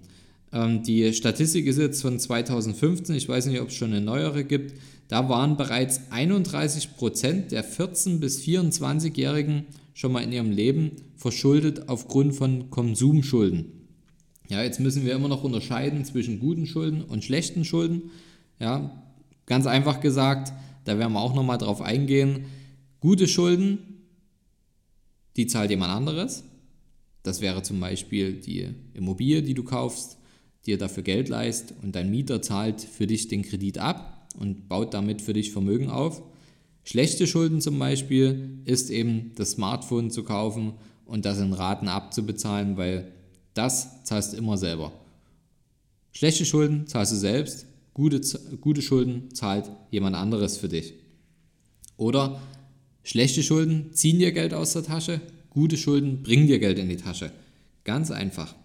Ähm, 0.51 0.83
die 0.83 1.13
Statistik 1.13 1.67
ist 1.67 1.77
jetzt 1.77 2.01
von 2.01 2.19
2015, 2.19 3.15
ich 3.15 3.29
weiß 3.29 3.45
nicht, 3.45 3.61
ob 3.61 3.69
es 3.69 3.75
schon 3.75 3.91
eine 3.91 4.01
neuere 4.01 4.43
gibt. 4.43 4.73
Da 5.07 5.29
waren 5.29 5.57
bereits 5.57 6.01
31 6.09 6.95
Prozent 6.95 7.51
der 7.51 7.65
14- 7.65 8.19
bis 8.19 8.41
24-Jährigen 8.41 9.65
schon 9.93 10.13
mal 10.13 10.23
in 10.23 10.31
ihrem 10.31 10.51
Leben 10.51 10.91
verschuldet 11.15 11.89
aufgrund 11.89 12.35
von 12.35 12.69
Konsumschulden. 12.69 13.80
Ja, 14.51 14.61
jetzt 14.61 14.81
müssen 14.81 15.05
wir 15.05 15.13
immer 15.13 15.29
noch 15.29 15.45
unterscheiden 15.45 16.03
zwischen 16.03 16.39
guten 16.39 16.65
Schulden 16.65 17.05
und 17.05 17.23
schlechten 17.23 17.63
Schulden. 17.63 18.11
Ja, 18.59 19.01
ganz 19.45 19.65
einfach 19.65 20.01
gesagt, 20.01 20.51
da 20.83 20.99
werden 20.99 21.13
wir 21.13 21.21
auch 21.21 21.33
nochmal 21.33 21.57
drauf 21.57 21.81
eingehen. 21.81 22.47
Gute 22.99 23.29
Schulden, 23.29 23.77
die 25.37 25.47
zahlt 25.47 25.69
jemand 25.69 25.93
anderes. 25.93 26.43
Das 27.23 27.39
wäre 27.39 27.63
zum 27.63 27.79
Beispiel 27.79 28.33
die 28.33 28.67
Immobilie, 28.93 29.41
die 29.41 29.53
du 29.53 29.63
kaufst, 29.63 30.17
dir 30.65 30.77
dafür 30.77 31.03
Geld 31.03 31.29
leist 31.29 31.73
und 31.81 31.95
dein 31.95 32.11
Mieter 32.11 32.41
zahlt 32.41 32.81
für 32.81 33.07
dich 33.07 33.29
den 33.29 33.43
Kredit 33.43 33.77
ab 33.77 34.27
und 34.37 34.67
baut 34.67 34.93
damit 34.93 35.21
für 35.21 35.31
dich 35.31 35.53
Vermögen 35.53 35.89
auf. 35.89 36.21
Schlechte 36.83 37.25
Schulden 37.25 37.61
zum 37.61 37.79
Beispiel 37.79 38.59
ist 38.65 38.89
eben 38.89 39.31
das 39.35 39.51
Smartphone 39.51 40.11
zu 40.11 40.25
kaufen 40.25 40.73
und 41.05 41.23
das 41.23 41.39
in 41.39 41.53
Raten 41.53 41.87
abzubezahlen, 41.87 42.75
weil 42.75 43.13
das 43.53 44.03
zahlst 44.03 44.33
du 44.33 44.37
immer 44.37 44.57
selber. 44.57 44.91
Schlechte 46.11 46.45
Schulden 46.45 46.87
zahlst 46.87 47.13
du 47.13 47.17
selbst, 47.17 47.65
gute, 47.93 48.21
gute 48.59 48.81
Schulden 48.81 49.33
zahlt 49.33 49.69
jemand 49.91 50.15
anderes 50.15 50.57
für 50.57 50.69
dich. 50.69 50.93
Oder 51.97 52.41
schlechte 53.03 53.43
Schulden 53.43 53.93
ziehen 53.93 54.19
dir 54.19 54.31
Geld 54.31 54.53
aus 54.53 54.73
der 54.73 54.83
Tasche, 54.83 55.21
gute 55.49 55.77
Schulden 55.77 56.23
bringen 56.23 56.47
dir 56.47 56.59
Geld 56.59 56.79
in 56.79 56.89
die 56.89 56.97
Tasche. 56.97 57.31
Ganz 57.83 58.11
einfach. 58.11 58.55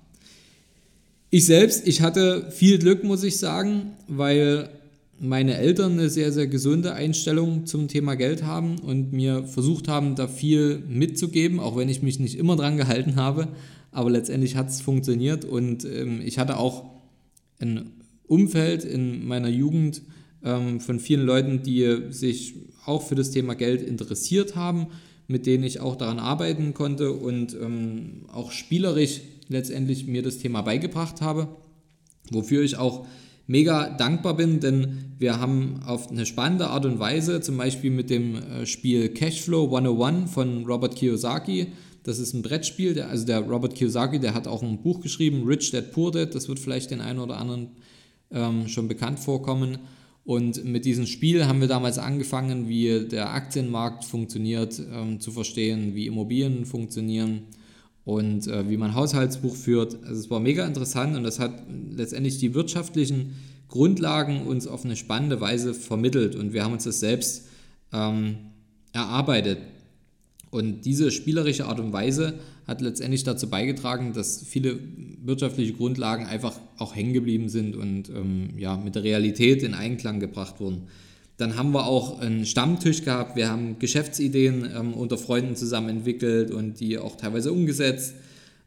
Ich 1.30 1.46
selbst, 1.46 1.86
ich 1.86 2.02
hatte 2.02 2.50
viel 2.50 2.78
Glück, 2.78 3.04
muss 3.04 3.24
ich 3.24 3.38
sagen, 3.38 3.92
weil 4.06 4.70
meine 5.18 5.56
Eltern 5.56 5.92
eine 5.92 6.10
sehr, 6.10 6.30
sehr 6.30 6.46
gesunde 6.46 6.92
Einstellung 6.92 7.66
zum 7.66 7.88
Thema 7.88 8.14
Geld 8.14 8.44
haben 8.44 8.78
und 8.78 9.12
mir 9.12 9.44
versucht 9.44 9.88
haben, 9.88 10.14
da 10.14 10.28
viel 10.28 10.82
mitzugeben, 10.88 11.58
auch 11.58 11.76
wenn 11.76 11.88
ich 11.88 12.02
mich 12.02 12.20
nicht 12.20 12.36
immer 12.36 12.54
dran 12.54 12.76
gehalten 12.76 13.16
habe 13.16 13.48
aber 13.90 14.10
letztendlich 14.10 14.56
hat 14.56 14.68
es 14.68 14.80
funktioniert 14.80 15.44
und 15.44 15.84
ähm, 15.84 16.20
ich 16.24 16.38
hatte 16.38 16.58
auch 16.58 16.84
ein 17.58 17.92
Umfeld 18.26 18.84
in 18.84 19.26
meiner 19.26 19.48
Jugend 19.48 20.02
ähm, 20.42 20.80
von 20.80 21.00
vielen 21.00 21.24
Leuten, 21.24 21.62
die 21.62 22.10
sich 22.10 22.54
auch 22.84 23.02
für 23.02 23.14
das 23.14 23.30
Thema 23.30 23.54
Geld 23.54 23.82
interessiert 23.82 24.56
haben, 24.56 24.88
mit 25.28 25.46
denen 25.46 25.64
ich 25.64 25.80
auch 25.80 25.96
daran 25.96 26.18
arbeiten 26.18 26.74
konnte 26.74 27.12
und 27.12 27.54
ähm, 27.54 28.26
auch 28.32 28.52
spielerisch 28.52 29.20
letztendlich 29.48 30.06
mir 30.06 30.22
das 30.22 30.38
Thema 30.38 30.62
beigebracht 30.62 31.20
habe, 31.20 31.48
wofür 32.30 32.62
ich 32.62 32.76
auch 32.76 33.06
mega 33.46 33.90
dankbar 33.90 34.36
bin, 34.36 34.60
denn 34.60 35.14
wir 35.18 35.40
haben 35.40 35.80
auf 35.84 36.10
eine 36.10 36.26
spannende 36.26 36.68
Art 36.68 36.84
und 36.84 36.98
Weise, 36.98 37.40
zum 37.40 37.56
Beispiel 37.56 37.90
mit 37.90 38.10
dem 38.10 38.36
äh, 38.36 38.66
Spiel 38.66 39.08
Cashflow 39.08 39.64
101 39.64 40.30
von 40.30 40.64
Robert 40.64 40.96
Kiyosaki, 40.96 41.68
das 42.06 42.20
ist 42.20 42.34
ein 42.34 42.42
Brettspiel, 42.42 42.94
der, 42.94 43.08
also 43.08 43.26
der 43.26 43.40
Robert 43.40 43.74
Kiyosaki, 43.74 44.20
der 44.20 44.32
hat 44.32 44.46
auch 44.46 44.62
ein 44.62 44.80
Buch 44.80 45.00
geschrieben, 45.00 45.44
Rich 45.44 45.72
Dad 45.72 45.90
Poor 45.90 46.12
Dad, 46.12 46.34
das 46.34 46.48
wird 46.48 46.60
vielleicht 46.60 46.92
den 46.92 47.00
einen 47.00 47.18
oder 47.18 47.38
anderen 47.38 47.70
ähm, 48.30 48.68
schon 48.68 48.86
bekannt 48.86 49.18
vorkommen. 49.18 49.78
Und 50.24 50.64
mit 50.64 50.84
diesem 50.84 51.06
Spiel 51.06 51.46
haben 51.46 51.60
wir 51.60 51.68
damals 51.68 51.98
angefangen, 51.98 52.68
wie 52.68 53.06
der 53.08 53.32
Aktienmarkt 53.32 54.04
funktioniert, 54.04 54.80
ähm, 54.92 55.18
zu 55.20 55.32
verstehen, 55.32 55.94
wie 55.96 56.06
Immobilien 56.06 56.64
funktionieren 56.64 57.42
und 58.04 58.46
äh, 58.46 58.70
wie 58.70 58.76
man 58.76 58.94
Haushaltsbuch 58.94 59.56
führt. 59.56 59.96
Also 60.04 60.20
es 60.20 60.30
war 60.30 60.38
mega 60.38 60.64
interessant 60.64 61.16
und 61.16 61.24
das 61.24 61.40
hat 61.40 61.62
letztendlich 61.90 62.38
die 62.38 62.54
wirtschaftlichen 62.54 63.34
Grundlagen 63.68 64.46
uns 64.46 64.68
auf 64.68 64.84
eine 64.84 64.94
spannende 64.94 65.40
Weise 65.40 65.74
vermittelt 65.74 66.36
und 66.36 66.52
wir 66.52 66.62
haben 66.62 66.72
uns 66.72 66.84
das 66.84 67.00
selbst 67.00 67.48
ähm, 67.92 68.36
erarbeitet. 68.92 69.58
Und 70.56 70.86
diese 70.86 71.10
spielerische 71.10 71.66
Art 71.66 71.78
und 71.80 71.92
Weise 71.92 72.38
hat 72.66 72.80
letztendlich 72.80 73.24
dazu 73.24 73.50
beigetragen, 73.50 74.14
dass 74.14 74.42
viele 74.42 74.78
wirtschaftliche 75.22 75.74
Grundlagen 75.74 76.24
einfach 76.24 76.58
auch 76.78 76.96
hängen 76.96 77.12
geblieben 77.12 77.50
sind 77.50 77.76
und 77.76 78.08
ähm, 78.08 78.54
ja, 78.56 78.74
mit 78.78 78.94
der 78.94 79.04
Realität 79.04 79.62
in 79.62 79.74
Einklang 79.74 80.18
gebracht 80.18 80.58
wurden. 80.58 80.84
Dann 81.36 81.58
haben 81.58 81.72
wir 81.72 81.86
auch 81.86 82.20
einen 82.20 82.46
Stammtisch 82.46 83.04
gehabt, 83.04 83.36
wir 83.36 83.50
haben 83.50 83.78
Geschäftsideen 83.78 84.66
ähm, 84.74 84.94
unter 84.94 85.18
Freunden 85.18 85.56
zusammen 85.56 85.90
entwickelt 85.90 86.50
und 86.50 86.80
die 86.80 86.96
auch 86.96 87.16
teilweise 87.16 87.52
umgesetzt. 87.52 88.14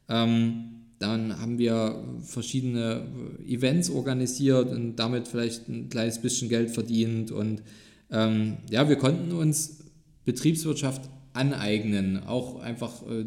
Ähm, 0.09 0.65
dann 0.99 1.41
haben 1.41 1.57
wir 1.57 2.03
verschiedene 2.21 3.01
Events 3.47 3.89
organisiert 3.89 4.69
und 4.71 4.97
damit 4.97 5.27
vielleicht 5.27 5.67
ein 5.67 5.89
kleines 5.89 6.21
bisschen 6.21 6.49
Geld 6.49 6.69
verdient. 6.69 7.31
Und 7.31 7.63
ähm, 8.11 8.57
ja, 8.69 8.87
wir 8.87 8.97
konnten 8.97 9.31
uns 9.31 9.79
Betriebswirtschaft 10.25 11.09
aneignen, 11.39 12.21
auch 12.27 12.59
einfach 12.59 13.01
äh, 13.03 13.25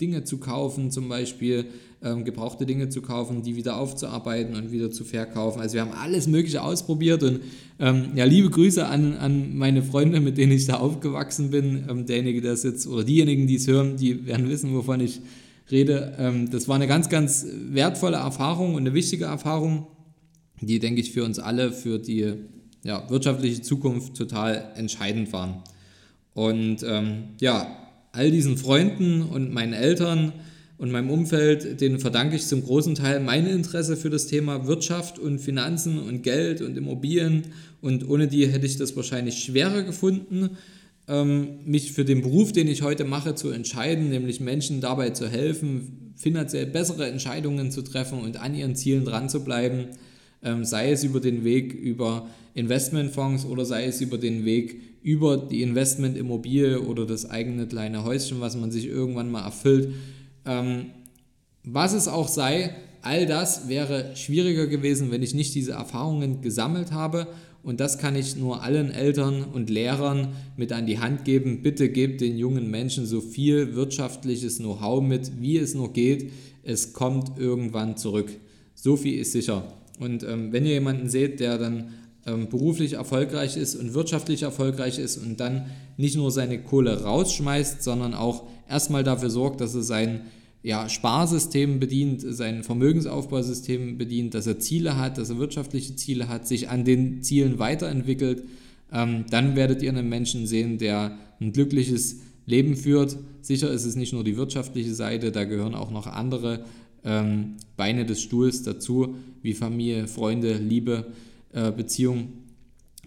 Dinge 0.00 0.24
zu 0.24 0.38
kaufen, 0.38 0.90
zum 0.90 1.08
Beispiel 1.08 1.66
ähm, 2.02 2.24
gebrauchte 2.24 2.66
Dinge 2.66 2.88
zu 2.88 3.00
kaufen, 3.00 3.42
die 3.42 3.56
wieder 3.56 3.78
aufzuarbeiten 3.78 4.54
und 4.54 4.72
wieder 4.72 4.90
zu 4.90 5.04
verkaufen. 5.04 5.60
Also 5.60 5.74
wir 5.74 5.80
haben 5.80 5.92
alles 5.92 6.26
Mögliche 6.26 6.62
ausprobiert 6.62 7.22
und 7.22 7.40
ähm, 7.78 8.10
ja, 8.14 8.24
liebe 8.24 8.50
Grüße 8.50 8.86
an, 8.86 9.16
an 9.16 9.56
meine 9.56 9.82
Freunde, 9.82 10.20
mit 10.20 10.36
denen 10.36 10.52
ich 10.52 10.66
da 10.66 10.74
aufgewachsen 10.74 11.50
bin. 11.50 11.84
Ähm, 11.88 12.06
derjenige, 12.06 12.40
der 12.40 12.52
es 12.52 12.62
jetzt, 12.64 12.86
oder 12.86 13.04
diejenigen, 13.04 13.46
die 13.46 13.56
es 13.56 13.66
hören, 13.66 13.96
die 13.96 14.26
werden 14.26 14.48
wissen, 14.48 14.74
wovon 14.74 15.00
ich 15.00 15.20
rede. 15.70 16.14
Ähm, 16.18 16.50
das 16.50 16.68
war 16.68 16.76
eine 16.76 16.86
ganz, 16.86 17.08
ganz 17.08 17.46
wertvolle 17.70 18.16
Erfahrung 18.16 18.74
und 18.74 18.82
eine 18.82 18.94
wichtige 18.94 19.24
Erfahrung, 19.24 19.86
die, 20.60 20.78
denke 20.78 21.00
ich, 21.00 21.12
für 21.12 21.24
uns 21.24 21.38
alle, 21.38 21.72
für 21.72 21.98
die 21.98 22.34
ja, 22.82 23.08
wirtschaftliche 23.10 23.62
Zukunft 23.62 24.14
total 24.14 24.72
entscheidend 24.76 25.32
waren. 25.32 25.62
Und 26.36 26.84
ähm, 26.86 27.30
ja, 27.40 27.66
all 28.12 28.30
diesen 28.30 28.58
Freunden 28.58 29.22
und 29.22 29.54
meinen 29.54 29.72
Eltern 29.72 30.34
und 30.76 30.92
meinem 30.92 31.08
Umfeld, 31.08 31.80
denen 31.80 31.98
verdanke 31.98 32.36
ich 32.36 32.46
zum 32.46 32.62
großen 32.62 32.94
Teil 32.94 33.20
mein 33.20 33.46
Interesse 33.46 33.96
für 33.96 34.10
das 34.10 34.26
Thema 34.26 34.66
Wirtschaft 34.66 35.18
und 35.18 35.38
Finanzen 35.38 35.98
und 35.98 36.22
Geld 36.22 36.60
und 36.60 36.76
Immobilien. 36.76 37.44
Und 37.80 38.06
ohne 38.06 38.28
die 38.28 38.46
hätte 38.48 38.66
ich 38.66 38.76
das 38.76 38.94
wahrscheinlich 38.96 39.38
schwerer 39.44 39.82
gefunden, 39.82 40.50
ähm, 41.08 41.60
mich 41.64 41.92
für 41.92 42.04
den 42.04 42.20
Beruf, 42.20 42.52
den 42.52 42.68
ich 42.68 42.82
heute 42.82 43.04
mache, 43.04 43.34
zu 43.34 43.48
entscheiden, 43.48 44.10
nämlich 44.10 44.38
Menschen 44.38 44.82
dabei 44.82 45.10
zu 45.10 45.30
helfen, 45.30 46.12
finanziell 46.16 46.66
bessere 46.66 47.08
Entscheidungen 47.08 47.70
zu 47.70 47.80
treffen 47.80 48.18
und 48.20 48.36
an 48.36 48.54
ihren 48.54 48.76
Zielen 48.76 49.06
dran 49.06 49.30
zu 49.30 49.42
bleiben, 49.42 49.86
ähm, 50.46 50.64
sei 50.64 50.92
es 50.92 51.04
über 51.04 51.20
den 51.20 51.44
Weg 51.44 51.74
über 51.74 52.28
Investmentfonds 52.54 53.44
oder 53.44 53.66
sei 53.66 53.84
es 53.84 54.00
über 54.00 54.16
den 54.16 54.46
Weg 54.46 54.80
über 55.02 55.36
die 55.36 55.62
Investmentimmobilie 55.62 56.80
oder 56.80 57.04
das 57.04 57.28
eigene 57.28 57.66
kleine 57.66 58.04
Häuschen, 58.04 58.40
was 58.40 58.56
man 58.56 58.70
sich 58.70 58.86
irgendwann 58.86 59.30
mal 59.30 59.44
erfüllt. 59.44 59.92
Ähm, 60.46 60.86
was 61.64 61.92
es 61.92 62.08
auch 62.08 62.28
sei, 62.28 62.74
all 63.02 63.26
das 63.26 63.68
wäre 63.68 64.16
schwieriger 64.16 64.66
gewesen, 64.68 65.10
wenn 65.10 65.22
ich 65.22 65.34
nicht 65.34 65.54
diese 65.54 65.72
Erfahrungen 65.72 66.40
gesammelt 66.42 66.92
habe. 66.92 67.26
Und 67.62 67.80
das 67.80 67.98
kann 67.98 68.14
ich 68.14 68.36
nur 68.36 68.62
allen 68.62 68.92
Eltern 68.92 69.42
und 69.42 69.68
Lehrern 69.70 70.34
mit 70.56 70.72
an 70.72 70.86
die 70.86 71.00
Hand 71.00 71.24
geben. 71.24 71.62
Bitte 71.62 71.88
gebt 71.88 72.20
den 72.20 72.38
jungen 72.38 72.70
Menschen 72.70 73.06
so 73.06 73.20
viel 73.20 73.74
wirtschaftliches 73.74 74.58
Know-how 74.58 75.02
mit, 75.02 75.40
wie 75.40 75.58
es 75.58 75.74
nur 75.74 75.92
geht. 75.92 76.30
Es 76.62 76.92
kommt 76.92 77.38
irgendwann 77.38 77.96
zurück. 77.96 78.30
So 78.74 78.96
viel 78.96 79.18
ist 79.18 79.32
sicher. 79.32 79.64
Und 79.98 80.22
ähm, 80.22 80.52
wenn 80.52 80.66
ihr 80.66 80.74
jemanden 80.74 81.08
seht, 81.08 81.40
der 81.40 81.58
dann 81.58 81.94
ähm, 82.26 82.48
beruflich 82.48 82.94
erfolgreich 82.94 83.56
ist 83.56 83.76
und 83.76 83.94
wirtschaftlich 83.94 84.42
erfolgreich 84.42 84.98
ist 84.98 85.16
und 85.16 85.38
dann 85.40 85.66
nicht 85.96 86.16
nur 86.16 86.30
seine 86.30 86.62
Kohle 86.62 87.02
rausschmeißt, 87.02 87.82
sondern 87.82 88.14
auch 88.14 88.44
erstmal 88.68 89.04
dafür 89.04 89.30
sorgt, 89.30 89.60
dass 89.60 89.74
er 89.74 89.82
sein 89.82 90.22
ja, 90.62 90.88
Sparsystem 90.88 91.78
bedient, 91.78 92.24
sein 92.26 92.64
Vermögensaufbausystem 92.64 93.98
bedient, 93.98 94.34
dass 94.34 94.48
er 94.48 94.58
Ziele 94.58 94.98
hat, 94.98 95.16
dass 95.16 95.30
er 95.30 95.38
wirtschaftliche 95.38 95.94
Ziele 95.94 96.28
hat, 96.28 96.48
sich 96.48 96.68
an 96.68 96.84
den 96.84 97.22
Zielen 97.22 97.60
weiterentwickelt, 97.60 98.42
ähm, 98.92 99.26
dann 99.30 99.54
werdet 99.54 99.82
ihr 99.82 99.90
einen 99.90 100.08
Menschen 100.08 100.48
sehen, 100.48 100.78
der 100.78 101.16
ein 101.40 101.52
glückliches 101.52 102.20
Leben 102.46 102.76
führt. 102.76 103.16
Sicher 103.42 103.70
ist 103.70 103.84
es 103.84 103.94
nicht 103.94 104.12
nur 104.12 104.24
die 104.24 104.36
wirtschaftliche 104.36 104.94
Seite, 104.94 105.30
da 105.30 105.44
gehören 105.44 105.76
auch 105.76 105.92
noch 105.92 106.08
andere 106.08 106.64
ähm, 107.06 107.54
Beine 107.76 108.04
des 108.04 108.20
Stuhls 108.20 108.62
dazu, 108.62 109.14
wie 109.42 109.54
Familie, 109.54 110.08
Freunde, 110.08 110.58
Liebe, 110.58 111.06
äh, 111.52 111.70
Beziehung. 111.70 112.32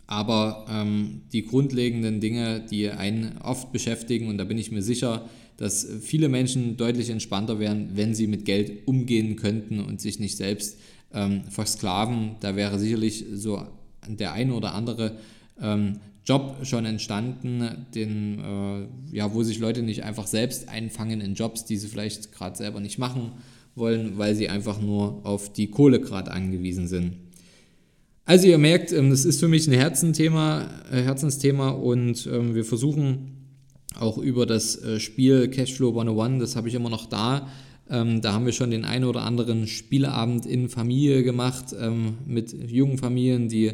Aber 0.08 0.66
ähm, 0.70 1.22
die 1.34 1.46
grundlegenden 1.46 2.20
Dinge, 2.20 2.66
die 2.72 2.90
einen 2.90 3.38
oft 3.44 3.72
beschäftigen, 3.72 4.28
und 4.28 4.38
da 4.38 4.46
bin 4.46 4.58
ich 4.58 4.72
mir 4.72 4.82
sicher, 4.82 5.30
dass 5.58 5.86
viele 6.02 6.30
Menschen 6.30 6.78
deutlich 6.78 7.10
entspannter 7.10 7.60
wären, 7.60 7.90
wenn 7.96 8.16
sie 8.16 8.26
mit 8.26 8.46
Geld 8.46 8.88
umgehen 8.88 9.36
könnten 9.36 9.82
und 9.82 10.00
sich 10.00 10.20
nicht 10.20 10.38
selbst 10.38 10.80
ähm, 11.14 11.44
versklaven. 11.50 12.38
Da 12.40 12.56
wäre 12.56 12.80
sicherlich 12.80 13.26
so 13.34 13.62
der 14.08 14.32
eine 14.32 14.54
oder 14.54 14.74
andere 14.74 15.18
ähm, 15.62 16.00
Job 16.26 16.58
schon 16.64 16.86
entstanden, 16.86 17.86
den, 17.94 18.40
äh, 18.40 19.16
ja, 19.16 19.34
wo 19.34 19.44
sich 19.44 19.60
Leute 19.60 19.84
nicht 19.84 20.04
einfach 20.04 20.28
selbst 20.28 20.70
einfangen 20.70 21.22
in 21.22 21.34
Jobs, 21.34 21.66
die 21.66 21.76
sie 21.76 21.88
vielleicht 21.88 22.32
gerade 22.32 22.56
selber 22.56 22.80
nicht 22.80 22.98
machen 22.98 23.34
wollen, 23.80 24.18
weil 24.18 24.36
sie 24.36 24.50
einfach 24.50 24.82
nur 24.82 25.26
auf 25.26 25.52
die 25.52 25.68
Kohle 25.68 26.00
gerade 26.00 26.32
angewiesen 26.32 26.88
sind. 26.88 27.14
Also 28.30 28.48
ihr 28.48 28.60
merkt, 28.60 28.92
ähm, 28.92 29.10
das 29.10 29.26
ist 29.26 29.40
für 29.40 29.48
mich 29.48 29.66
ein 29.66 29.74
Herzensthema, 29.74 30.68
äh, 30.92 31.02
Herzensthema 31.02 31.70
und 31.70 32.30
ähm, 32.32 32.54
wir 32.54 32.64
versuchen 32.64 33.32
auch 34.00 34.20
über 34.20 34.46
das 34.46 34.76
äh, 34.84 35.00
Spiel 35.00 35.48
Cashflow 35.48 35.90
101, 35.90 36.40
das 36.40 36.56
habe 36.56 36.68
ich 36.68 36.76
immer 36.76 36.92
noch 36.92 37.08
da. 37.08 37.48
Ähm, 37.90 38.22
da 38.22 38.34
haben 38.34 38.46
wir 38.46 38.54
schon 38.54 38.70
den 38.70 38.86
einen 38.86 39.06
oder 39.06 39.24
anderen 39.24 39.66
Spielabend 39.66 40.46
in 40.46 40.70
Familie 40.70 41.24
gemacht 41.24 41.74
mit 42.28 42.54
jungen 42.70 43.00
Familien, 43.00 43.50
die 43.50 43.72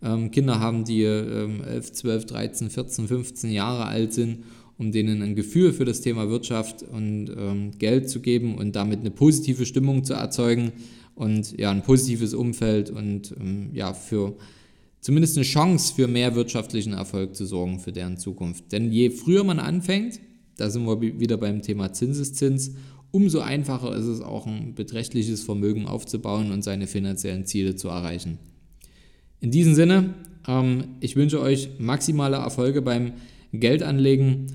Kinder 0.00 0.58
haben, 0.58 0.84
die 0.84 1.04
11, 1.04 1.92
12, 1.92 2.24
13, 2.24 2.70
14, 2.70 3.08
15 3.08 3.50
Jahre 3.50 3.84
alt 3.84 4.14
sind, 4.14 4.44
um 4.78 4.92
denen 4.92 5.22
ein 5.22 5.34
Gefühl 5.34 5.72
für 5.72 5.84
das 5.84 6.00
Thema 6.00 6.30
Wirtschaft 6.30 6.82
und 6.82 7.78
Geld 7.78 8.08
zu 8.08 8.20
geben 8.20 8.56
und 8.56 8.76
damit 8.76 9.00
eine 9.00 9.10
positive 9.10 9.66
Stimmung 9.66 10.04
zu 10.04 10.14
erzeugen 10.14 10.72
und 11.18 11.58
ja, 11.58 11.72
ein 11.72 11.82
positives 11.82 12.32
Umfeld 12.32 12.90
und 12.90 13.34
ähm, 13.40 13.70
ja, 13.72 13.92
für 13.92 14.36
zumindest 15.00 15.36
eine 15.36 15.44
Chance 15.44 15.92
für 15.94 16.06
mehr 16.06 16.36
wirtschaftlichen 16.36 16.92
Erfolg 16.92 17.34
zu 17.34 17.44
sorgen 17.44 17.80
für 17.80 17.90
deren 17.90 18.18
Zukunft. 18.18 18.70
Denn 18.70 18.92
je 18.92 19.10
früher 19.10 19.42
man 19.42 19.58
anfängt, 19.58 20.20
da 20.56 20.70
sind 20.70 20.86
wir 20.86 21.00
wieder 21.00 21.36
beim 21.36 21.60
Thema 21.60 21.92
Zinseszins, 21.92 22.74
umso 23.10 23.40
einfacher 23.40 23.96
ist 23.96 24.04
es 24.04 24.20
auch 24.20 24.46
ein 24.46 24.74
beträchtliches 24.74 25.42
Vermögen 25.42 25.86
aufzubauen 25.86 26.52
und 26.52 26.62
seine 26.62 26.86
finanziellen 26.86 27.46
Ziele 27.46 27.74
zu 27.74 27.88
erreichen. 27.88 28.38
In 29.40 29.50
diesem 29.50 29.74
Sinne, 29.74 30.14
ähm, 30.46 30.84
ich 31.00 31.16
wünsche 31.16 31.40
euch 31.40 31.70
maximale 31.78 32.36
Erfolge 32.36 32.80
beim 32.80 33.14
Geldanlegen. 33.52 34.46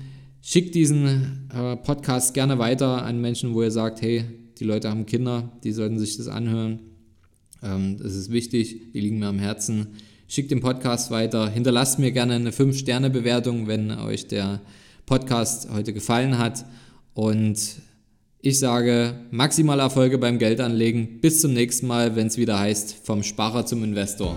Schickt 0.46 0.74
diesen 0.74 1.48
äh, 1.54 1.74
Podcast 1.74 2.34
gerne 2.34 2.58
weiter 2.58 3.02
an 3.02 3.18
Menschen, 3.18 3.54
wo 3.54 3.62
ihr 3.62 3.70
sagt, 3.70 4.02
hey, 4.02 4.26
die 4.58 4.64
Leute 4.64 4.90
haben 4.90 5.06
Kinder, 5.06 5.50
die 5.64 5.72
sollten 5.72 5.98
sich 5.98 6.18
das 6.18 6.28
anhören. 6.28 6.80
Ähm, 7.62 7.96
das 7.96 8.14
ist 8.14 8.30
wichtig, 8.30 8.92
die 8.92 9.00
liegen 9.00 9.20
mir 9.20 9.28
am 9.28 9.38
Herzen. 9.38 9.86
Schickt 10.28 10.50
den 10.50 10.60
Podcast 10.60 11.10
weiter, 11.10 11.48
hinterlasst 11.48 11.98
mir 11.98 12.12
gerne 12.12 12.34
eine 12.34 12.50
5-Sterne-Bewertung, 12.50 13.68
wenn 13.68 13.90
euch 13.92 14.26
der 14.26 14.60
Podcast 15.06 15.70
heute 15.72 15.94
gefallen 15.94 16.36
hat. 16.36 16.66
Und 17.14 17.76
ich 18.42 18.58
sage 18.58 19.14
maximale 19.30 19.80
Erfolge 19.80 20.18
beim 20.18 20.38
Geldanlegen. 20.38 21.22
Bis 21.22 21.40
zum 21.40 21.54
nächsten 21.54 21.86
Mal, 21.86 22.16
wenn 22.16 22.26
es 22.26 22.36
wieder 22.36 22.58
heißt, 22.58 22.98
vom 23.02 23.22
Sparer 23.22 23.64
zum 23.64 23.82
Investor. 23.82 24.36